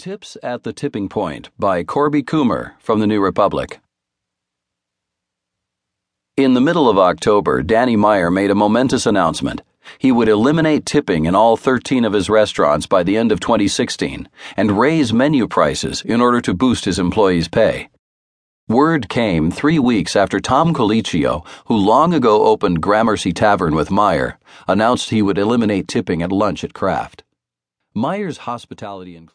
Tips 0.00 0.38
at 0.42 0.62
the 0.62 0.72
Tipping 0.72 1.10
Point 1.10 1.50
by 1.58 1.84
Corby 1.84 2.22
Kummer 2.22 2.72
from 2.78 3.00
the 3.00 3.06
New 3.06 3.20
Republic. 3.20 3.80
In 6.38 6.54
the 6.54 6.60
middle 6.62 6.88
of 6.88 6.96
October, 6.96 7.62
Danny 7.62 7.96
Meyer 7.96 8.30
made 8.30 8.50
a 8.50 8.54
momentous 8.54 9.04
announcement. 9.04 9.60
He 9.98 10.10
would 10.10 10.26
eliminate 10.26 10.86
tipping 10.86 11.26
in 11.26 11.34
all 11.34 11.58
13 11.58 12.06
of 12.06 12.14
his 12.14 12.30
restaurants 12.30 12.86
by 12.86 13.02
the 13.02 13.18
end 13.18 13.30
of 13.30 13.40
2016 13.40 14.26
and 14.56 14.78
raise 14.78 15.12
menu 15.12 15.46
prices 15.46 16.00
in 16.00 16.22
order 16.22 16.40
to 16.40 16.54
boost 16.54 16.86
his 16.86 16.98
employees' 16.98 17.48
pay. 17.48 17.90
Word 18.68 19.10
came 19.10 19.50
three 19.50 19.78
weeks 19.78 20.16
after 20.16 20.40
Tom 20.40 20.72
Colicchio, 20.72 21.44
who 21.66 21.76
long 21.76 22.14
ago 22.14 22.46
opened 22.46 22.80
Gramercy 22.80 23.34
Tavern 23.34 23.74
with 23.74 23.90
Meyer, 23.90 24.38
announced 24.66 25.10
he 25.10 25.20
would 25.20 25.36
eliminate 25.36 25.88
tipping 25.88 26.22
at 26.22 26.32
lunch 26.32 26.64
at 26.64 26.72
Craft. 26.72 27.22
Meyer's 27.92 28.38
hospitality 28.38 29.16
included 29.16 29.28